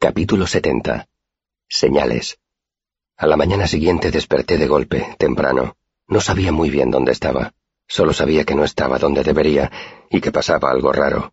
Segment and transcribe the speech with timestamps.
[0.00, 1.08] Capítulo 70.
[1.68, 2.38] Señales.
[3.16, 5.76] A la mañana siguiente desperté de golpe, temprano.
[6.06, 7.52] No sabía muy bien dónde estaba.
[7.88, 9.72] Solo sabía que no estaba donde debería
[10.08, 11.32] y que pasaba algo raro.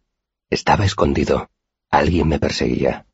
[0.50, 1.48] Estaba escondido.
[1.92, 3.06] Alguien me perseguía.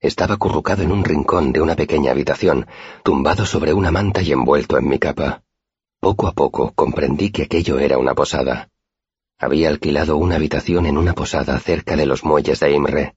[0.00, 2.66] Estaba acurrucado en un rincón de una pequeña habitación,
[3.04, 5.44] tumbado sobre una manta y envuelto en mi capa.
[6.00, 8.68] Poco a poco comprendí que aquello era una posada.
[9.38, 13.14] Había alquilado una habitación en una posada cerca de los muelles de Imre.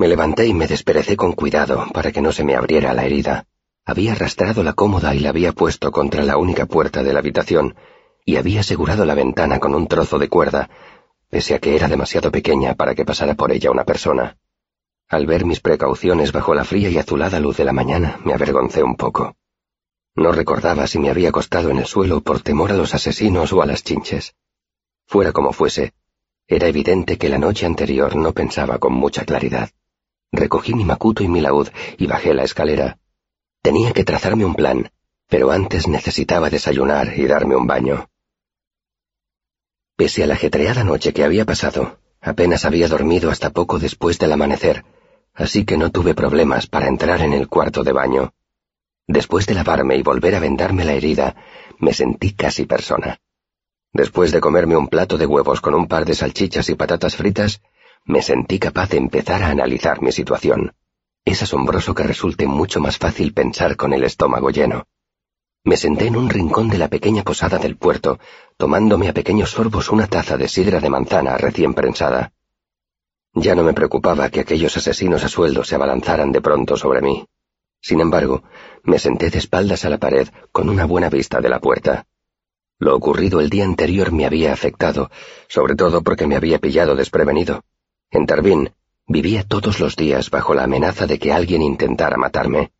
[0.00, 3.44] Me levanté y me desperecé con cuidado para que no se me abriera la herida.
[3.84, 7.76] Había arrastrado la cómoda y la había puesto contra la única puerta de la habitación,
[8.24, 10.70] y había asegurado la ventana con un trozo de cuerda,
[11.28, 14.38] pese a que era demasiado pequeña para que pasara por ella una persona.
[15.06, 18.82] Al ver mis precauciones bajo la fría y azulada luz de la mañana, me avergoncé
[18.82, 19.36] un poco.
[20.14, 23.60] No recordaba si me había acostado en el suelo por temor a los asesinos o
[23.60, 24.34] a las chinches.
[25.04, 25.92] Fuera como fuese,
[26.48, 29.68] era evidente que la noche anterior no pensaba con mucha claridad.
[30.32, 32.98] Recogí mi macuto y mi laúd y bajé la escalera.
[33.62, 34.90] Tenía que trazarme un plan,
[35.28, 38.08] pero antes necesitaba desayunar y darme un baño.
[39.96, 44.32] Pese a la ajetreada noche que había pasado, apenas había dormido hasta poco después del
[44.32, 44.84] amanecer,
[45.34, 48.32] así que no tuve problemas para entrar en el cuarto de baño.
[49.06, 51.34] Después de lavarme y volver a vendarme la herida,
[51.78, 53.18] me sentí casi persona.
[53.92, 57.60] Después de comerme un plato de huevos con un par de salchichas y patatas fritas,
[58.04, 60.74] me sentí capaz de empezar a analizar mi situación.
[61.24, 64.86] Es asombroso que resulte mucho más fácil pensar con el estómago lleno.
[65.62, 68.18] Me senté en un rincón de la pequeña posada del puerto,
[68.56, 72.32] tomándome a pequeños sorbos una taza de sidra de manzana recién prensada.
[73.34, 77.26] Ya no me preocupaba que aquellos asesinos a sueldo se abalanzaran de pronto sobre mí.
[77.80, 78.42] Sin embargo,
[78.82, 82.06] me senté de espaldas a la pared con una buena vista de la puerta.
[82.78, 85.10] Lo ocurrido el día anterior me había afectado,
[85.48, 87.62] sobre todo porque me había pillado desprevenido.
[88.12, 88.72] En Tarbín
[89.06, 92.72] vivía todos los días bajo la amenaza de que alguien intentara matarme.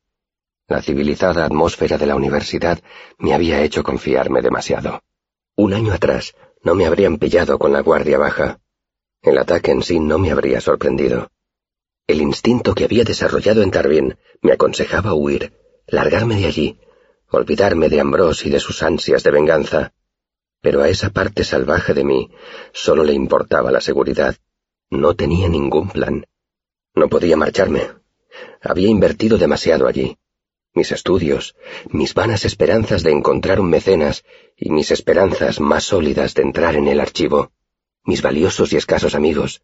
[0.67, 2.81] La civilizada atmósfera de la universidad
[3.19, 5.03] me había hecho confiarme demasiado.
[5.55, 6.35] Un año atrás
[6.65, 8.61] no me habrían pillado con la guardia baja.
[9.23, 11.31] El ataque en sí no me habría sorprendido.
[12.09, 15.53] El instinto que había desarrollado en Tarbín me aconsejaba huir,
[15.87, 16.81] largarme de allí,
[17.31, 19.93] olvidarme de Ambrose y de sus ansias de venganza.
[20.61, 22.31] Pero a esa parte salvaje de mí
[22.73, 24.37] solo le importaba la seguridad
[24.91, 26.27] no tenía ningún plan.
[26.95, 27.89] No podía marcharme.
[28.61, 30.19] Había invertido demasiado allí.
[30.75, 31.57] Mis estudios,
[31.89, 34.25] mis vanas esperanzas de encontrar un mecenas
[34.57, 37.51] y mis esperanzas más sólidas de entrar en el archivo,
[38.05, 39.63] mis valiosos y escasos amigos.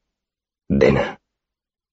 [0.69, 1.21] Dena.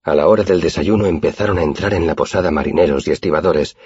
[0.04, 3.78] A la hora del desayuno empezaron a entrar en la posada marineros y estibadores,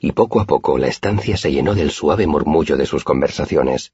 [0.00, 3.92] y poco a poco la estancia se llenó del suave murmullo de sus conversaciones.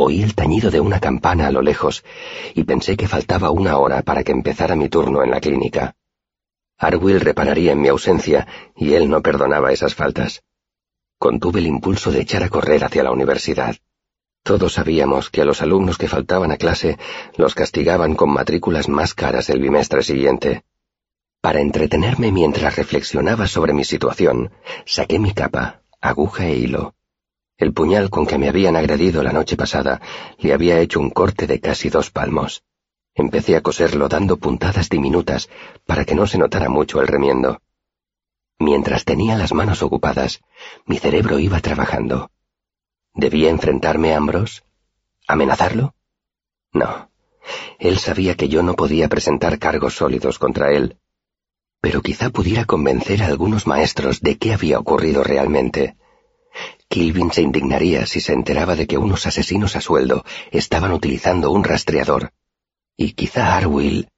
[0.00, 2.04] Oí el tañido de una campana a lo lejos
[2.54, 5.96] y pensé que faltaba una hora para que empezara mi turno en la clínica.
[6.78, 10.44] Arwill repararía en mi ausencia y él no perdonaba esas faltas.
[11.18, 13.74] Contuve el impulso de echar a correr hacia la universidad.
[14.44, 16.96] Todos sabíamos que a los alumnos que faltaban a clase
[17.36, 20.62] los castigaban con matrículas más caras el bimestre siguiente.
[21.40, 24.52] Para entretenerme mientras reflexionaba sobre mi situación,
[24.86, 26.94] saqué mi capa, aguja e hilo
[27.58, 30.00] el puñal con que me habían agredido la noche pasada
[30.38, 32.62] le había hecho un corte de casi dos palmos.
[33.14, 35.50] Empecé a coserlo dando puntadas diminutas
[35.84, 37.60] para que no se notara mucho el remiendo.
[38.60, 40.40] Mientras tenía las manos ocupadas,
[40.86, 42.30] mi cerebro iba trabajando.
[43.12, 44.62] ¿Debía enfrentarme a Ambrose?
[45.26, 45.94] ¿Amenazarlo?
[46.72, 47.10] No.
[47.80, 50.96] Él sabía que yo no podía presentar cargos sólidos contra él.
[51.80, 55.96] Pero quizá pudiera convencer a algunos maestros de qué había ocurrido realmente
[56.98, 61.62] Kilvin se indignaría si se enteraba de que unos asesinos a sueldo estaban utilizando un
[61.62, 62.32] rastreador.
[62.96, 64.08] Y quizá Arwill...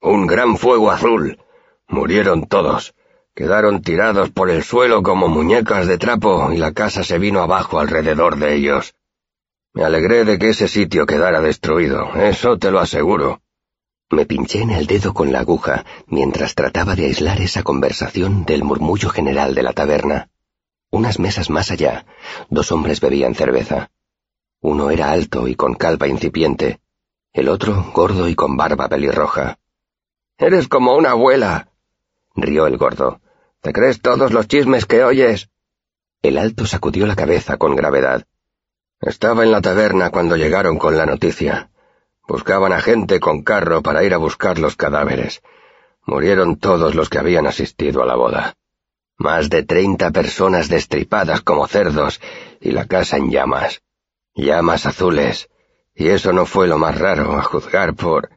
[0.00, 1.40] Un gran fuego azul.
[1.88, 2.94] Murieron todos.
[3.34, 7.80] Quedaron tirados por el suelo como muñecas de trapo y la casa se vino abajo
[7.80, 8.94] alrededor de ellos.
[9.74, 13.40] Me alegré de que ese sitio quedara destruido, eso te lo aseguro.
[14.10, 18.62] Me pinché en el dedo con la aguja mientras trataba de aislar esa conversación del
[18.62, 20.30] murmullo general de la taberna.
[20.90, 22.06] Unas mesas más allá,
[22.48, 23.90] dos hombres bebían cerveza.
[24.60, 26.80] Uno era alto y con calva incipiente,
[27.32, 29.58] el otro gordo y con barba pelirroja.
[30.38, 31.68] Eres como una abuela,
[32.34, 33.20] rió el gordo.
[33.60, 35.50] ¿Te crees todos los chismes que oyes?
[36.22, 38.26] El alto sacudió la cabeza con gravedad.
[39.00, 41.70] Estaba en la taberna cuando llegaron con la noticia.
[42.26, 45.42] Buscaban a gente con carro para ir a buscar los cadáveres.
[46.06, 48.54] Murieron todos los que habían asistido a la boda.
[49.18, 52.20] Más de treinta personas destripadas como cerdos
[52.60, 53.82] y la casa en llamas.
[54.34, 55.48] Llamas azules.
[55.94, 58.30] Y eso no fue lo más raro, a juzgar por...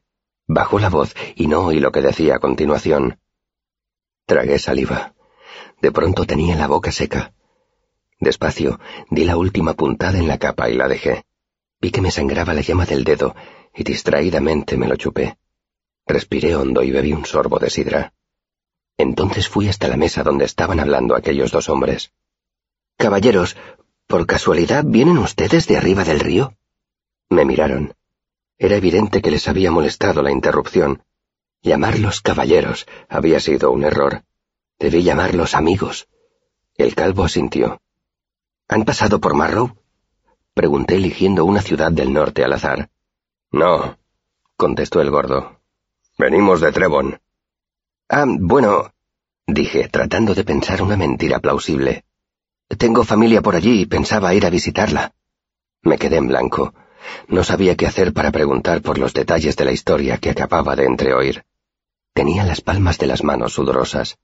[0.47, 3.19] Bajó la voz y no oí lo que decía a continuación.
[4.25, 5.13] Tragué saliva.
[5.81, 7.33] De pronto tenía la boca seca.
[8.19, 8.79] Despacio,
[9.09, 11.25] di la última puntada en la capa y la dejé.
[11.81, 13.35] Vi que me sangraba la llama del dedo
[13.75, 15.37] y distraídamente me lo chupé.
[16.05, 18.13] Respiré hondo y bebí un sorbo de sidra.
[18.99, 22.11] Entonces fui hasta la mesa donde estaban hablando aquellos dos hombres.
[22.97, 23.55] Caballeros,
[24.07, 26.57] ¿por casualidad vienen ustedes de arriba del río?
[27.29, 27.95] Me miraron.
[28.57, 31.01] Era evidente que les había molestado la interrupción.
[31.61, 34.23] Llamarlos caballeros había sido un error.
[34.77, 36.09] Debí llamarlos amigos.
[36.75, 37.81] El calvo asintió.
[38.67, 39.77] ¿Han pasado por Marrow?
[40.53, 42.89] Pregunté eligiendo una ciudad del norte al azar.
[43.49, 43.97] No,
[44.57, 45.61] contestó el gordo.
[46.17, 47.21] Venimos de Trevon.
[48.11, 48.91] Ah, bueno,
[49.45, 52.06] dije, tratando de pensar una mentira plausible.
[52.67, 55.13] Tengo familia por allí y pensaba ir a visitarla.
[55.83, 56.73] Me quedé en blanco.
[57.27, 60.85] No sabía qué hacer para preguntar por los detalles de la historia que acababa de
[60.85, 61.45] entreoír.
[62.13, 64.17] Tenía las palmas de las manos sudorosas.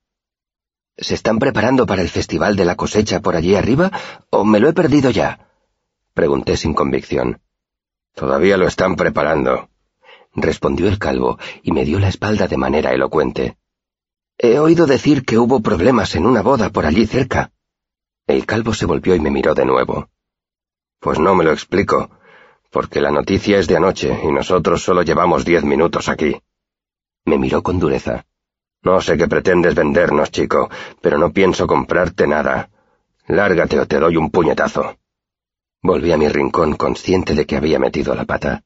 [0.98, 3.92] ¿Se están preparando para el Festival de la cosecha por allí arriba
[4.32, 5.48] o me lo he perdido ya?
[6.16, 7.40] Pregunté sin convicción.
[8.16, 9.70] Todavía lo están preparando,
[10.34, 13.58] respondió el calvo y me dio la espalda de manera elocuente.
[14.38, 17.52] He oído decir que hubo problemas en una boda por allí cerca.
[18.28, 20.10] El calvo se volvió y me miró de nuevo.
[21.00, 22.10] Pues no me lo explico,
[22.70, 26.42] porque la noticia es de anoche y nosotros solo llevamos diez minutos aquí.
[27.24, 28.26] Me miró con dureza.
[28.82, 30.70] No sé qué pretendes vendernos, chico,
[31.02, 32.70] pero no pienso comprarte nada.
[33.28, 34.98] Lárgate o te doy un puñetazo.
[35.82, 38.64] Volví a mi rincón consciente de que había metido la pata.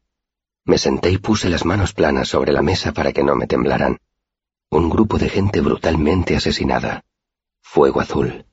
[0.65, 3.99] Me senté y puse las manos planas sobre la mesa para que no me temblaran.
[4.71, 7.03] Un grupo de gente brutalmente asesinada.
[7.59, 8.45] Fuego azul.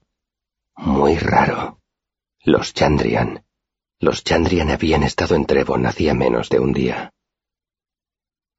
[0.74, 1.80] Muy raro.
[2.42, 3.44] Los Chandrian.
[4.00, 7.12] Los Chandrian habían estado en Trevon hacía menos de un día.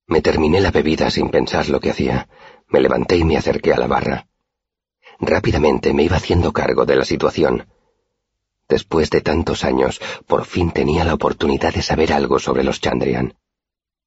[0.06, 2.30] Me terminé la bebida sin pensar lo que hacía.
[2.68, 4.28] Me levanté y me acerqué a la barra.
[5.20, 7.68] Rápidamente me iba haciendo cargo de la situación.
[8.70, 13.36] Después de tantos años, por fin tenía la oportunidad de saber algo sobre los Chandrian.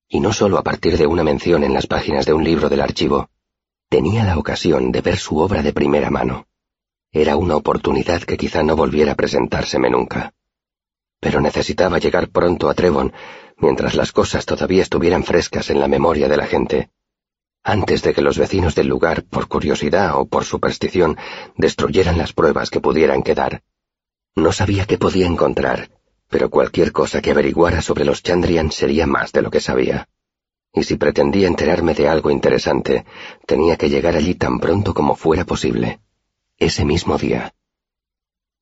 [0.08, 2.80] Y no solo a partir de una mención en las páginas de un libro del
[2.80, 3.28] archivo.
[3.90, 6.46] Tenía la ocasión de ver su obra de primera mano.
[7.12, 10.32] Era una oportunidad que quizá no volviera a presentárseme nunca.
[11.20, 13.12] Pero necesitaba llegar pronto a Trevon,
[13.58, 16.90] mientras las cosas todavía estuvieran frescas en la memoria de la gente
[17.62, 21.18] antes de que los vecinos del lugar, por curiosidad o por superstición,
[21.56, 23.62] destruyeran las pruebas que pudieran quedar.
[24.34, 25.90] No sabía qué podía encontrar,
[26.28, 30.08] pero cualquier cosa que averiguara sobre los Chandrian sería más de lo que sabía.
[30.72, 33.04] Y si pretendía enterarme de algo interesante,
[33.46, 36.00] tenía que llegar allí tan pronto como fuera posible.
[36.58, 37.54] Ese mismo día.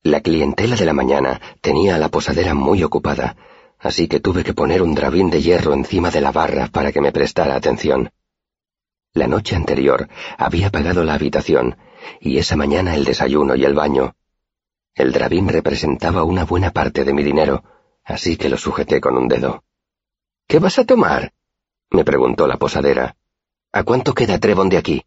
[0.01, 3.35] La clientela de la mañana tenía a la posadera muy ocupada,
[3.77, 7.01] así que tuve que poner un drabín de hierro encima de la barra para que
[7.01, 8.09] me prestara atención.
[9.13, 10.07] La noche anterior
[10.37, 11.77] había pagado la habitación
[12.21, 14.15] y esa mañana el desayuno y el baño.
[14.95, 17.63] El drabín representaba una buena parte de mi dinero,
[18.03, 19.63] así que lo sujeté con un dedo.
[20.47, 21.33] ¿Qué vas a tomar?
[21.91, 23.15] Me preguntó la posadera.
[23.71, 25.03] ¿A cuánto queda Trevon de aquí?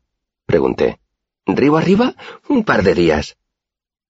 [0.47, 1.01] pregunté.
[1.47, 2.15] ¿Río arriba?
[2.49, 3.37] Un par de días.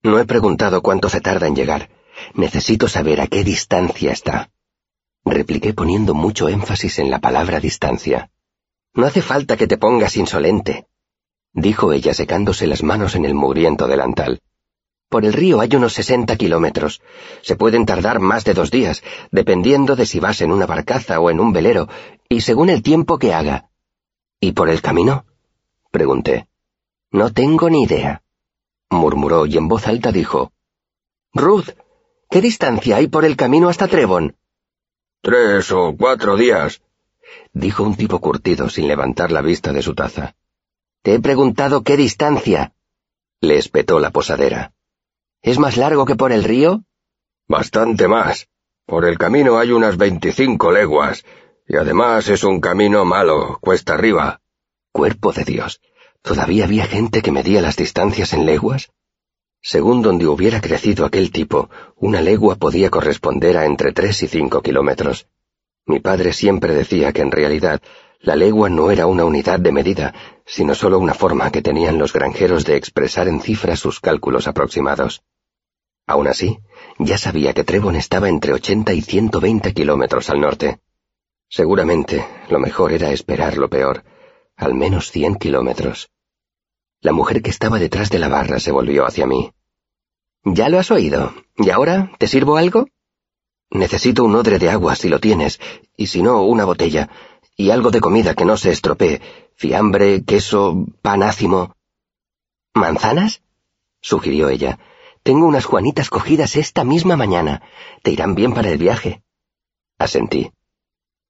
[0.03, 1.91] No he preguntado cuánto se tarda en llegar.
[2.35, 4.51] Necesito saber a qué distancia está.
[5.25, 8.31] Repliqué poniendo mucho énfasis en la palabra distancia.
[8.95, 10.87] No hace falta que te pongas insolente,
[11.53, 14.41] dijo ella secándose las manos en el mugriento delantal.
[15.13, 17.03] Por el río hay unos sesenta kilómetros.
[17.43, 21.29] Se pueden tardar más de dos días, dependiendo de si vas en una barcaza o
[21.29, 21.87] en un velero,
[22.31, 23.69] y según el tiempo que haga.
[24.41, 25.27] ¿Y por el camino?
[25.91, 26.49] pregunté.
[27.11, 28.23] No tengo ni idea,
[28.89, 30.51] murmuró y en voz alta dijo.
[31.35, 31.69] Ruth,
[32.31, 34.35] ¿qué distancia hay por el camino hasta Trevon?
[35.21, 36.81] Tres o cuatro días,
[37.53, 40.37] dijo un tipo curtido sin levantar la vista de su taza.
[41.03, 42.73] Te he preguntado qué distancia.
[43.43, 44.73] Le espetó la posadera.
[45.43, 46.85] ¿Es más largo que por el río?
[47.49, 48.47] Bastante más.
[48.87, 51.25] Por el camino hay unas veinticinco leguas,
[51.67, 54.41] y además es un camino malo, cuesta arriba.
[54.93, 55.81] Cuerpo de Dios.
[56.23, 58.93] ¿Todavía había gente que medía las distancias en leguas?
[59.61, 64.63] Según donde hubiera crecido aquel tipo, una legua podía corresponder a entre tres y cinco
[64.63, 65.27] kilómetros.
[65.87, 67.83] Mi padre siempre decía que en realidad
[68.21, 70.15] la legua no era una unidad de medida,
[70.47, 75.25] sino solo una forma que tenían los granjeros de expresar en cifras sus cálculos aproximados.
[76.07, 76.59] Aún así,
[76.99, 80.81] ya sabía que Trevon estaba entre 80 y 120 kilómetros al norte.
[81.49, 84.05] Seguramente lo mejor era esperar lo peor,
[84.57, 86.11] al menos 100 kilómetros.
[87.01, 89.53] La mujer que estaba detrás de la barra se volvió hacia mí.
[90.45, 91.35] ¿Ya lo has oído?
[91.57, 92.87] ¿Y ahora te sirvo algo?
[93.71, 95.61] Necesito un odre de agua si lo tienes,
[95.97, 97.09] y si no, una botella,
[97.57, 99.21] y algo de comida que no se estropee,
[99.55, 101.75] fiambre, queso, pan ácimo.
[102.75, 103.43] ¿Manzanas?
[104.01, 104.79] sugirió ella.
[105.23, 107.63] Tengo unas juanitas cogidas esta misma mañana.
[108.03, 109.23] Te irán bien para el viaje.
[109.99, 110.53] Asentí.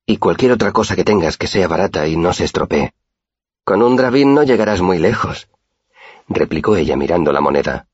[0.07, 2.93] Y cualquier otra cosa que tengas que sea barata y no se estropee.
[3.65, 5.49] Con un dravín no llegarás muy lejos,
[6.29, 7.87] replicó ella mirando la moneda.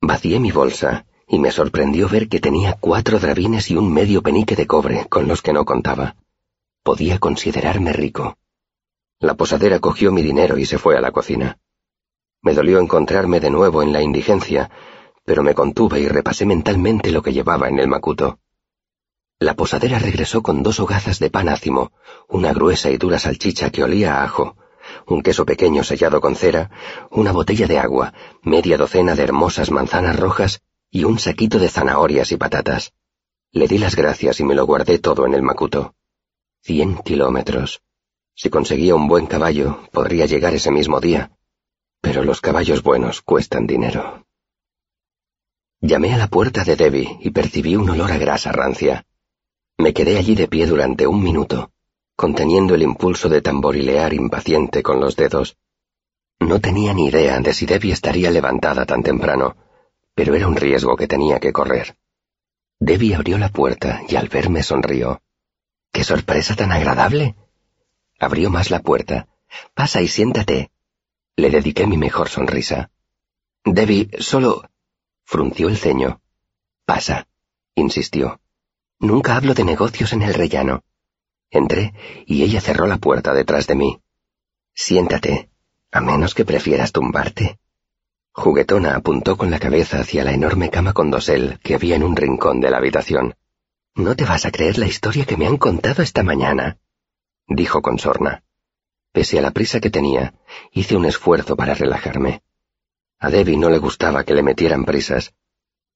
[0.00, 4.54] Vacié mi bolsa y me sorprendió ver que tenía cuatro dravines y un medio penique
[4.54, 6.16] de cobre con los que no contaba.
[6.82, 8.36] Podía considerarme rico.
[9.18, 11.58] La posadera cogió mi dinero y se fue a la cocina.
[12.42, 14.70] Me dolió encontrarme de nuevo en la indigencia,
[15.24, 18.38] pero me contuve y repasé mentalmente lo que llevaba en el macuto.
[19.38, 21.92] La posadera regresó con dos hogazas de pan ácimo,
[22.28, 24.56] una gruesa y dura salchicha que olía a ajo,
[25.06, 26.70] un queso pequeño sellado con cera,
[27.10, 32.32] una botella de agua, media docena de hermosas manzanas rojas y un saquito de zanahorias
[32.32, 32.92] y patatas.
[33.50, 35.94] Le di las gracias y me lo guardé todo en el macuto.
[36.62, 37.82] Cien kilómetros.
[38.34, 41.32] Si conseguía un buen caballo, podría llegar ese mismo día.
[42.00, 44.24] Pero los caballos buenos cuestan dinero.
[45.82, 49.04] Llamé a la puerta de Debbie y percibí un olor a grasa rancia.
[49.76, 51.72] Me quedé allí de pie durante un minuto,
[52.16, 55.58] conteniendo el impulso de tamborilear impaciente con los dedos.
[56.40, 59.56] No tenía ni idea de si Debbie estaría levantada tan temprano
[60.14, 61.96] pero era un riesgo que tenía que correr.
[62.78, 65.22] Debbie abrió la puerta y al verme sonrió.
[65.92, 67.36] ¡Qué sorpresa tan agradable!
[68.18, 69.28] Abrió más la puerta.
[69.74, 70.70] Pasa y siéntate.
[71.36, 72.90] Le dediqué mi mejor sonrisa.
[73.64, 74.68] Debbie, solo...
[75.32, 76.20] frunció el ceño.
[76.84, 77.26] Pasa,
[77.74, 78.38] insistió.
[79.00, 80.84] Nunca hablo de negocios en el rellano.
[81.50, 81.94] Entré
[82.26, 83.98] y ella cerró la puerta detrás de mí.
[84.74, 85.48] Siéntate,
[85.90, 87.58] a menos que prefieras tumbarte.
[88.32, 92.14] Juguetona apuntó con la cabeza hacia la enorme cama con dosel que había en un
[92.14, 93.34] rincón de la habitación.
[93.94, 96.76] No te vas a creer la historia que me han contado esta mañana,
[97.46, 98.44] dijo con sorna.
[99.12, 100.34] Pese a la prisa que tenía,
[100.72, 102.42] hice un esfuerzo para relajarme.
[103.22, 105.32] A Debbie no le gustaba que le metieran prisas.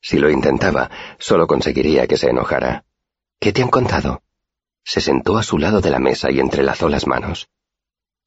[0.00, 2.84] Si lo intentaba, solo conseguiría que se enojara.
[3.40, 4.22] ¿Qué te han contado?
[4.84, 7.48] Se sentó a su lado de la mesa y entrelazó las manos.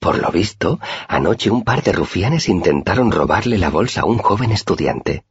[0.01, 4.51] Por lo visto, anoche un par de rufianes intentaron robarle la bolsa a un joven
[4.51, 5.24] estudiante,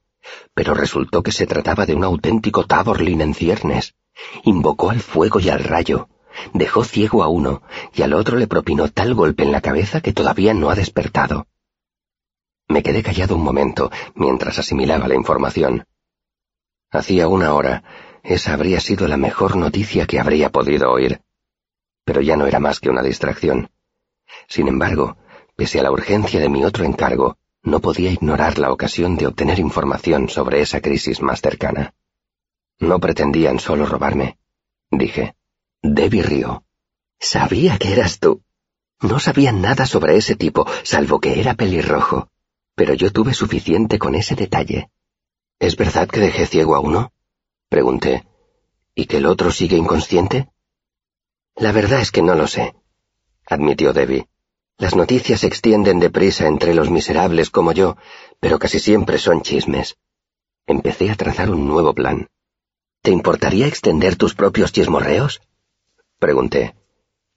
[0.55, 3.97] pero resultó que se trataba de un auténtico Taborlin en ciernes.
[4.45, 6.09] Invocó al fuego y al rayo,
[6.55, 7.61] dejó ciego a uno
[7.95, 11.47] y al otro le propinó tal golpe en la cabeza que todavía no ha despertado.
[12.69, 15.87] Me quedé callado un momento mientras asimilaba la información.
[16.91, 17.83] Hacía una hora,
[18.23, 21.23] esa habría sido la mejor noticia que habría podido oír.
[22.05, 23.71] Pero ya no era más que una distracción.
[24.49, 25.17] Sin embargo,
[25.57, 29.59] pese a la urgencia de mi otro encargo, no podía ignorar la ocasión de obtener
[29.59, 31.95] información sobre esa crisis más cercana.
[32.79, 34.39] No pretendían solo robarme,
[34.91, 35.35] dije.
[35.83, 36.65] Debbie rió.
[37.19, 38.43] Sabía que eras tú.
[39.01, 42.31] No sabían nada sobre ese tipo, salvo que era pelirrojo,
[42.79, 44.81] pero yo tuve suficiente con ese detalle.
[45.59, 47.13] ¿Es verdad que dejé ciego a uno?
[47.69, 48.25] Pregunté.
[48.95, 50.49] ¿Y que el otro sigue inconsciente?
[51.57, 52.75] La verdad es que no lo sé
[53.49, 54.29] admitió Debbie.
[54.77, 57.97] Las noticias se extienden deprisa entre los miserables como yo,
[58.41, 59.97] pero casi siempre son chismes.
[60.67, 62.29] Empecé a trazar un nuevo plan.
[63.03, 65.41] ¿Te importaría extender tus propios chismorreos?
[66.19, 66.75] Pregunté.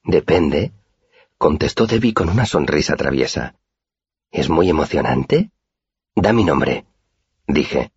[0.03, 0.73] Depende,
[1.37, 3.55] contestó Debbie con una sonrisa traviesa.
[4.31, 5.51] ¿Es muy emocionante?
[6.15, 6.85] Da mi nombre,
[7.47, 7.91] dije.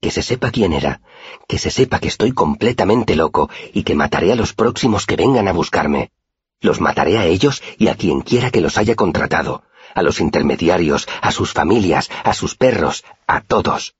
[0.00, 1.02] Que se sepa quién era,
[1.46, 5.46] que se sepa que estoy completamente loco y que mataré a los próximos que vengan
[5.46, 6.10] a buscarme.
[6.60, 9.62] Los mataré a ellos y a quien quiera que los haya contratado,
[9.94, 13.94] a los intermediarios, a sus familias, a sus perros, a todos.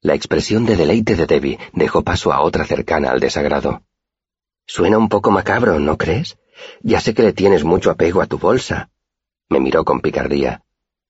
[0.00, 3.82] La expresión de deleite de Debbie dejó paso a otra cercana al desagrado.
[4.66, 6.38] Suena un poco macabro, ¿no crees?
[6.80, 8.88] Ya sé que le tienes mucho apego a tu bolsa.
[9.50, 10.62] Me miró con picardía.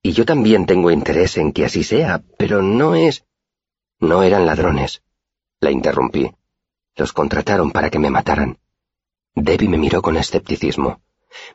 [0.07, 3.25] Y yo también tengo interés en que así sea, pero no es...
[3.99, 5.03] No eran ladrones.
[5.59, 6.31] La interrumpí.
[6.95, 8.61] Los contrataron para que me mataran.
[9.35, 11.01] Debbie me miró con escepticismo.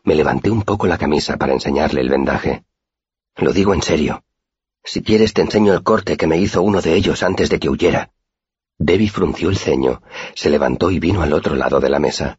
[0.04, 2.66] Me levanté un poco la camisa para enseñarle el vendaje.
[3.38, 4.26] Lo digo en serio.
[4.84, 7.70] Si quieres te enseño el corte que me hizo uno de ellos antes de que
[7.70, 8.12] huyera.
[8.78, 10.02] Debbie frunció el ceño,
[10.36, 12.38] se levantó y vino al otro lado de la mesa.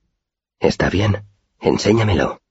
[0.60, 1.24] Está bien,
[1.58, 2.41] enséñamelo.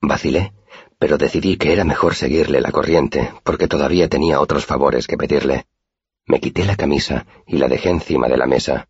[0.00, 0.52] Vacilé,
[0.98, 5.66] pero decidí que era mejor seguirle la corriente, porque todavía tenía otros favores que pedirle.
[6.26, 8.88] Me quité la camisa y la dejé encima de la mesa.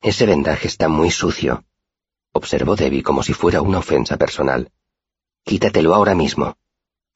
[0.00, 1.64] Ese vendaje está muy sucio,
[2.34, 4.70] observó Debbie como si fuera una ofensa personal.
[5.44, 6.56] Quítatelo ahora mismo.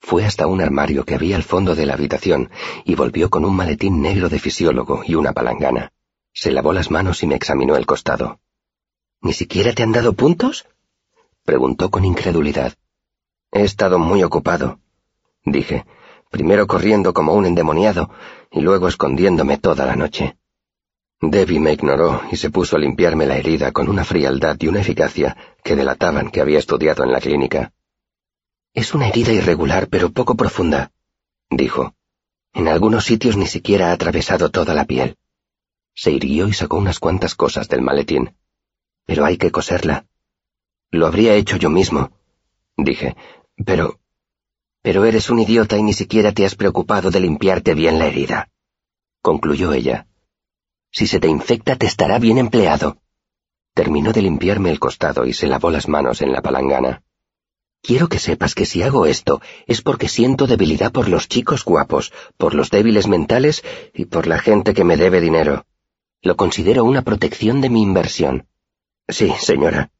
[0.01, 2.51] Fue hasta un armario que había al fondo de la habitación
[2.85, 5.93] y volvió con un maletín negro de fisiólogo y una palangana.
[6.33, 8.41] Se lavó las manos y me examinó el costado.
[9.21, 10.67] ¿Ni siquiera te han dado puntos?
[11.45, 12.75] preguntó con incredulidad.
[13.51, 14.79] He estado muy ocupado,
[15.45, 15.87] dije,
[16.31, 18.11] primero corriendo como un endemoniado
[18.51, 20.37] y luego escondiéndome toda la noche.
[21.21, 24.81] Debbie me ignoró y se puso a limpiarme la herida con una frialdad y una
[24.81, 27.73] eficacia que delataban que había estudiado en la clínica.
[28.73, 30.93] Es una herida irregular pero poco profunda,
[31.51, 31.95] dijo.
[32.53, 35.17] En algunos sitios ni siquiera ha atravesado toda la piel.
[35.95, 38.37] Se irguió y sacó unas cuantas cosas del maletín.
[39.05, 40.07] Pero hay que coserla.
[40.91, 42.13] Lo habría hecho yo mismo,
[42.77, 43.17] dije.
[43.65, 43.99] Pero...
[44.83, 48.49] Pero eres un idiota y ni siquiera te has preocupado de limpiarte bien la herida,
[49.21, 50.07] concluyó ella.
[50.91, 52.99] Si se te infecta te estará bien empleado.
[53.75, 57.03] Terminó de limpiarme el costado y se lavó las manos en la palangana.
[57.83, 62.13] Quiero que sepas que si hago esto es porque siento debilidad por los chicos guapos,
[62.37, 63.63] por los débiles mentales
[63.95, 65.67] y por la gente que me debe dinero.
[66.23, 68.49] Lo considero una protección de mi inversión.
[69.09, 69.91] Sí, señora.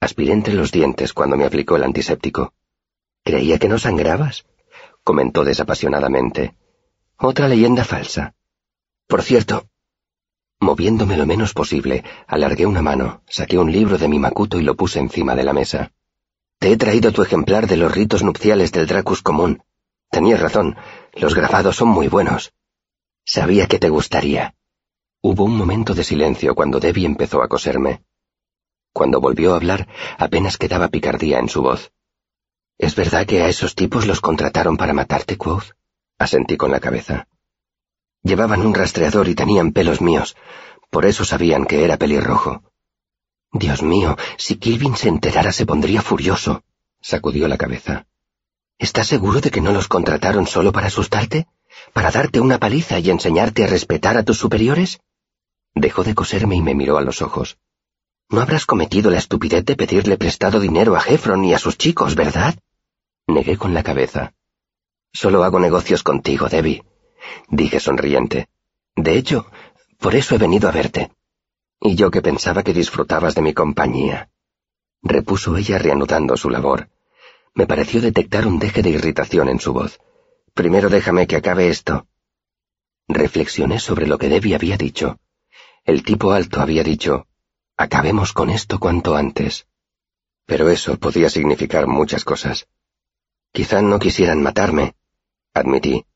[0.00, 2.52] Aspiré entre los dientes cuando me aplicó el antiséptico.
[3.24, 4.44] Creía que no sangrabas,
[5.04, 6.56] comentó desapasionadamente.
[7.16, 8.34] Otra leyenda falsa.
[9.06, 9.66] Por cierto,
[10.62, 14.76] Moviéndome lo menos posible, alargué una mano, saqué un libro de mi macuto y lo
[14.76, 15.90] puse encima de la mesa.
[16.60, 19.64] Te he traído tu ejemplar de los ritos nupciales del Dracus común.
[20.08, 20.76] Tenías razón,
[21.14, 22.52] los grabados son muy buenos.
[23.24, 24.54] Sabía que te gustaría.
[25.20, 28.04] Hubo un momento de silencio cuando Debbie empezó a coserme.
[28.92, 31.90] Cuando volvió a hablar, apenas quedaba picardía en su voz.
[32.82, 35.76] ¿Es verdad que a esos tipos los contrataron para matarte, Quoth?
[36.18, 37.28] Asentí con la cabeza.
[38.24, 40.34] Llevaban un rastreador y tenían pelos míos,
[40.90, 42.64] por eso sabían que era pelirrojo.
[43.52, 46.64] Dios mío, si Kilvin se enterara se pondría furioso,
[47.00, 48.06] sacudió la cabeza.
[48.80, 51.46] ¿Estás seguro de que no los contrataron solo para asustarte?
[51.92, 54.98] ¿Para darte una paliza y enseñarte a respetar a tus superiores?
[55.76, 57.58] Dejó de coserme y me miró a los ojos.
[58.28, 62.16] No habrás cometido la estupidez de pedirle prestado dinero a Jeffron y a sus chicos,
[62.16, 62.56] ¿verdad?
[63.26, 64.34] Negué con la cabeza.
[65.12, 66.82] Solo hago negocios contigo, Debbie
[67.48, 68.48] dije sonriente.
[68.96, 69.46] De hecho,
[69.98, 71.10] por eso he venido a verte.
[71.80, 74.30] Y yo que pensaba que disfrutabas de mi compañía.
[75.02, 76.88] Repuso ella reanudando su labor.
[77.54, 80.00] Me pareció detectar un deje de irritación en su voz.
[80.54, 82.06] Primero déjame que acabe esto.
[83.08, 85.18] Reflexioné sobre lo que Debbie había dicho.
[85.84, 87.26] El tipo alto había dicho,
[87.76, 89.66] acabemos con esto cuanto antes.
[90.46, 92.68] Pero eso podía significar muchas cosas.
[93.52, 94.94] Quizá no quisieran matarme,
[95.52, 96.06] admití,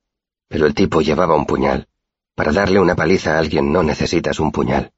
[0.48, 1.88] pero el tipo llevaba un puñal.
[2.34, 4.92] Para darle una paliza a alguien no necesitas un puñal.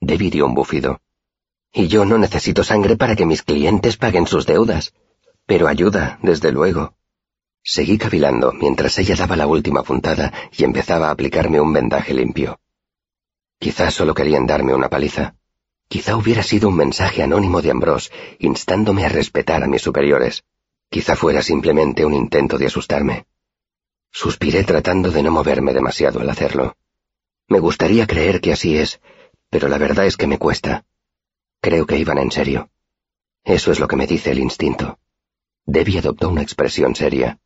[0.00, 1.00] Debbie dio un bufido.
[1.72, 4.94] Y yo no necesito sangre para que mis clientes paguen sus deudas.
[5.46, 6.94] Pero ayuda, desde luego.
[7.62, 12.58] Seguí cavilando mientras ella daba la última puntada y empezaba a aplicarme un vendaje limpio.
[13.58, 15.34] Quizás solo querían darme una paliza.
[15.88, 20.44] Quizá hubiera sido un mensaje anónimo de Ambrose instándome a respetar a mis superiores.
[20.90, 23.26] Quizá fuera simplemente un intento de asustarme.
[24.10, 26.76] Suspiré tratando de no moverme demasiado al hacerlo.
[27.46, 29.00] Me gustaría creer que así es,
[29.50, 30.84] pero la verdad es que me cuesta.
[31.60, 32.70] Creo que iban en serio.
[33.44, 34.98] Eso es lo que me dice el instinto.
[35.66, 37.38] Debbie adoptó una expresión seria.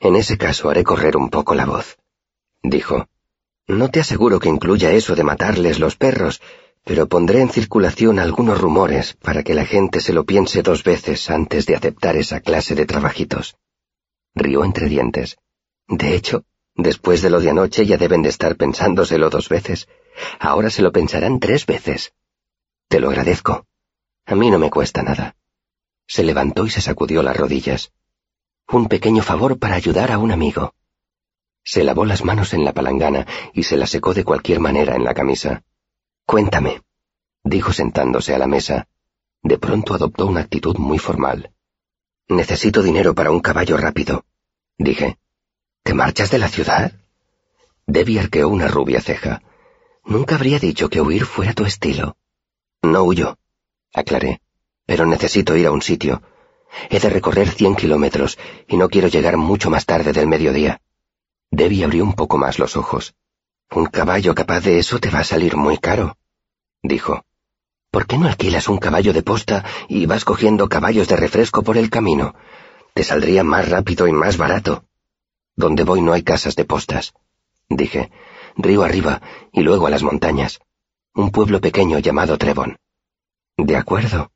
[0.00, 1.98] En ese caso haré correr un poco la voz,
[2.62, 3.08] dijo.
[3.66, 6.42] No te aseguro que incluya eso de matarles los perros,
[6.84, 11.30] pero pondré en circulación algunos rumores para que la gente se lo piense dos veces
[11.30, 13.56] antes de aceptar esa clase de trabajitos.
[14.34, 15.38] Rió entre dientes.
[15.88, 16.44] De hecho,
[16.74, 19.88] después de lo de anoche ya deben de estar pensándoselo dos veces.
[20.38, 22.12] Ahora se lo pensarán tres veces.
[22.88, 23.66] Te lo agradezco.
[24.26, 25.36] A mí no me cuesta nada.
[26.06, 27.92] Se levantó y se sacudió las rodillas.
[28.68, 30.74] Un pequeño favor para ayudar a un amigo.
[31.64, 35.04] Se lavó las manos en la palangana y se la secó de cualquier manera en
[35.04, 35.62] la camisa.
[36.26, 36.82] Cuéntame,
[37.42, 38.88] dijo sentándose a la mesa.
[39.42, 41.52] De pronto adoptó una actitud muy formal.
[42.28, 44.24] Necesito dinero para un caballo rápido,
[44.78, 45.18] dije.
[45.82, 46.92] ¿Te marchas de la ciudad?
[47.86, 49.42] Debbie arqueó una rubia ceja.
[50.04, 52.16] Nunca habría dicho que huir fuera tu estilo.
[52.80, 53.36] No huyo,
[53.92, 54.40] aclaré,
[54.86, 56.22] pero necesito ir a un sitio.
[56.88, 60.80] He de recorrer cien kilómetros y no quiero llegar mucho más tarde del mediodía.
[61.50, 63.14] Debbie abrió un poco más los ojos.
[63.74, 66.16] Un caballo capaz de eso te va a salir muy caro,
[66.80, 67.24] dijo.
[67.90, 71.76] ¿Por qué no alquilas un caballo de posta y vas cogiendo caballos de refresco por
[71.76, 72.36] el camino?
[72.94, 74.84] Te saldría más rápido y más barato.
[75.56, 77.14] Donde voy no hay casas de postas,
[77.68, 78.12] dije.
[78.56, 79.20] Río arriba
[79.52, 80.60] y luego a las montañas.
[81.12, 82.78] Un pueblo pequeño llamado Trevon.
[83.56, 84.30] De acuerdo,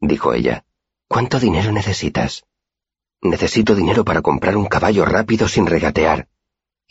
[0.00, 0.64] dijo ella.
[1.08, 2.44] ¿Cuánto dinero necesitas?
[3.20, 6.28] Necesito dinero para comprar un caballo rápido sin regatear.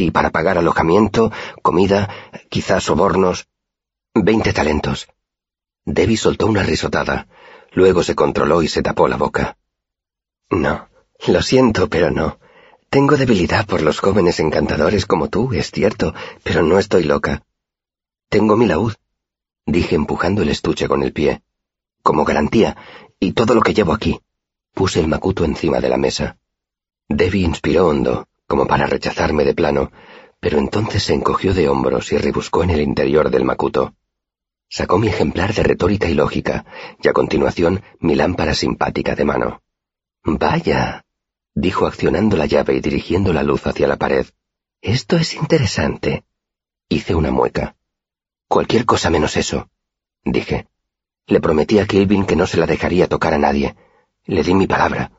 [0.01, 1.29] Y para pagar alojamiento,
[1.61, 2.09] comida,
[2.47, 3.49] quizás sobornos.
[4.15, 5.09] Veinte talentos.
[5.83, 7.27] Debbie soltó una risotada.
[7.73, 9.57] Luego se controló y se tapó la boca.
[10.49, 10.87] No,
[11.27, 12.39] lo siento, pero no.
[12.89, 17.43] Tengo debilidad por los jóvenes encantadores como tú, es cierto, pero no estoy loca.
[18.29, 18.93] Tengo mi laúd,
[19.65, 21.43] dije empujando el estuche con el pie.
[22.03, 22.77] Como garantía,
[23.19, 24.21] y todo lo que llevo aquí.
[24.73, 26.37] Puse el macuto encima de la mesa.
[27.09, 29.91] Debbie inspiró hondo, como para rechazarme de plano,
[30.39, 33.93] pero entonces se encogió de hombros y rebuscó en el interior del macuto.
[34.67, 36.65] Sacó mi ejemplar de retórica y lógica,
[37.01, 39.61] y a continuación mi lámpara simpática de mano.
[40.23, 41.05] Vaya,
[41.53, 44.25] dijo accionando la llave y dirigiendo la luz hacia la pared.
[44.81, 46.23] Esto es interesante.
[46.89, 47.75] Hice una mueca.
[48.47, 49.69] Cualquier cosa menos eso,
[50.25, 50.67] dije.
[51.27, 53.75] Le prometí a Kilvin que no se la dejaría tocar a nadie.
[54.25, 55.11] Le di mi palabra.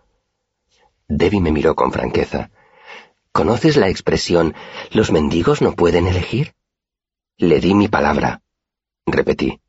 [1.06, 2.50] Debbie me miró con franqueza.
[3.32, 4.54] ¿Conoces la expresión
[4.90, 6.54] los mendigos no pueden elegir?
[7.36, 8.42] Le di mi palabra.
[9.06, 9.60] Repetí.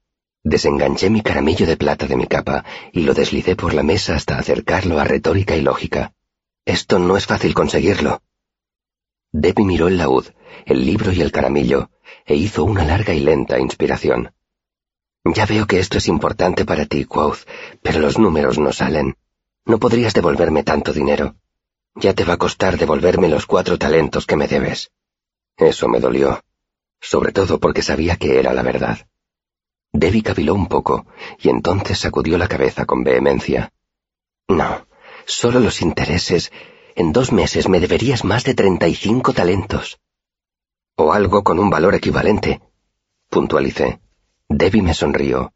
[0.43, 4.39] Desenganché mi caramillo de plata de mi capa y lo deslicé por la mesa hasta
[4.39, 6.13] acercarlo a retórica y lógica.
[6.65, 8.23] Esto no es fácil conseguirlo.
[9.31, 10.25] Debbie miró el laúd,
[10.65, 11.91] el libro y el caramillo,
[12.25, 14.33] e hizo una larga y lenta inspiración.
[15.23, 17.47] Ya veo que esto es importante para ti, Quoth,
[17.83, 19.15] pero los números no salen.
[19.65, 21.35] No podrías devolverme tanto dinero.
[21.95, 24.91] Ya te va a costar devolverme los cuatro talentos que me debes.
[25.57, 26.41] Eso me dolió,
[26.99, 29.07] sobre todo porque sabía que era la verdad.
[29.91, 31.05] Debbie caviló un poco
[31.39, 33.73] y entonces sacudió la cabeza con vehemencia.
[34.47, 34.87] No,
[35.25, 36.51] solo los intereses.
[36.95, 39.99] En dos meses me deberías más de treinta y cinco talentos.
[40.95, 42.61] O algo con un valor equivalente,
[43.29, 44.01] puntualicé.
[44.47, 45.53] Debbie me sonrió.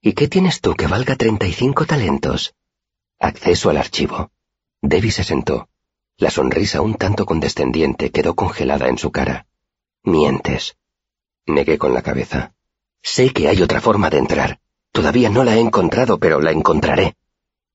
[0.00, 2.54] ¿Y qué tienes tú que valga treinta y cinco talentos?
[3.18, 4.30] Acceso al archivo.
[4.82, 5.68] Debbie se sentó.
[6.18, 9.46] La sonrisa un tanto condescendiente quedó congelada en su cara.
[10.02, 10.76] Mientes.
[11.46, 12.52] Negué con la cabeza.
[13.00, 14.60] Sé que hay otra forma de entrar.
[14.90, 17.16] Todavía no la he encontrado, pero la encontraré.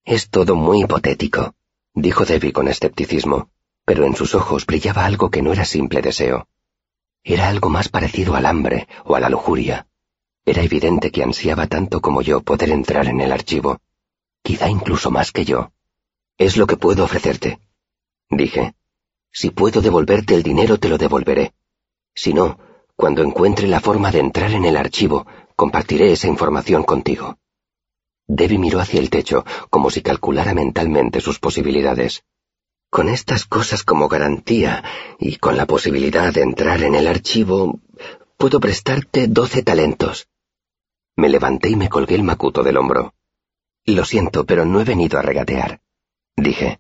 [0.06, 1.56] Es todo muy hipotético,
[1.94, 3.50] dijo Debbie con escepticismo,
[3.86, 6.48] pero en sus ojos brillaba algo que no era simple deseo.
[7.24, 9.88] Era algo más parecido al hambre o a la lujuria.
[10.46, 13.80] Era evidente que ansiaba tanto como yo poder entrar en el archivo.
[14.44, 15.72] Quizá incluso más que yo.
[16.38, 17.60] Es lo que puedo ofrecerte.
[18.30, 18.76] Dije.
[19.32, 21.54] Si puedo devolverte el dinero, te lo devolveré.
[22.14, 22.60] Si no,
[22.96, 27.38] cuando encuentre la forma de entrar en el archivo, compartiré esa información contigo.
[28.28, 32.24] Debbie miró hacia el techo, como si calculara mentalmente sus posibilidades.
[32.90, 34.84] Con estas cosas como garantía
[35.20, 37.80] y con la posibilidad de entrar en el archivo,
[38.38, 40.28] puedo prestarte doce talentos.
[41.16, 43.14] Me levanté y me colgué el macuto del hombro.
[43.86, 45.82] Lo siento, pero no he venido a regatear.
[46.38, 46.80] Dije.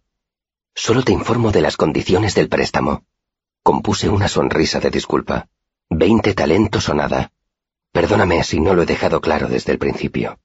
[0.75, 3.03] Solo te informo de las condiciones del préstamo.
[3.63, 5.49] Compuse una sonrisa de disculpa.
[5.89, 7.31] Veinte talentos o nada.
[7.91, 10.39] Perdóname si no lo he dejado claro desde el principio.